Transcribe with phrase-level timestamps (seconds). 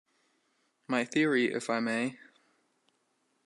[0.87, 2.17] My theory, if I may...?